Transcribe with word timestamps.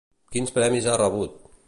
Quins 0.35 0.53
premis 0.55 0.89
ha 0.93 0.97
rebut? 1.05 1.39